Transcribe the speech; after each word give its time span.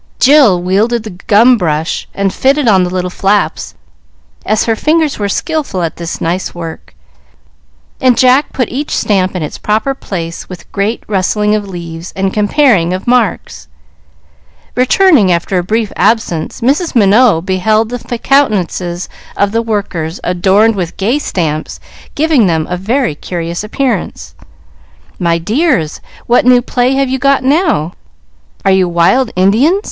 Jill 0.19 0.59
wielded 0.63 1.03
the 1.03 1.11
gum 1.27 1.59
brush 1.59 2.07
and 2.15 2.33
fitted 2.33 2.67
on 2.67 2.83
the 2.83 2.89
little 2.89 3.11
flaps, 3.11 3.75
as 4.47 4.63
her 4.63 4.75
fingers 4.75 5.19
were 5.19 5.29
skilful 5.29 5.83
at 5.83 5.97
this 5.97 6.19
nice 6.19 6.55
work, 6.55 6.95
and 8.01 8.17
Jack 8.17 8.51
put 8.51 8.69
each 8.71 8.89
stamp 8.97 9.35
in 9.35 9.43
its 9.43 9.59
proper 9.59 9.93
place 9.93 10.49
with 10.49 10.71
great 10.71 11.03
rustling 11.07 11.53
of 11.53 11.67
leaves 11.67 12.13
and 12.15 12.33
comparing 12.33 12.93
of 12.93 13.05
marks. 13.05 13.67
Returning, 14.73 15.31
after 15.31 15.59
a 15.59 15.63
brief 15.63 15.93
absence, 15.95 16.61
Mrs. 16.61 16.95
Minot 16.95 17.45
beheld 17.45 17.89
the 17.89 18.17
countenances 18.17 19.07
of 19.37 19.51
the 19.51 19.61
workers 19.61 20.19
adorned 20.23 20.75
with 20.75 20.97
gay 20.97 21.19
stamps, 21.19 21.79
giving 22.15 22.47
them 22.47 22.65
a 22.67 22.75
very 22.75 23.13
curious 23.13 23.63
appearance. 23.63 24.33
"My 25.19 25.37
dears! 25.37 26.01
what 26.25 26.43
new 26.43 26.63
play 26.63 26.95
have 26.95 27.07
you 27.07 27.19
got 27.19 27.43
now? 27.43 27.93
Are 28.65 28.71
you 28.71 28.89
wild 28.89 29.29
Indians? 29.35 29.79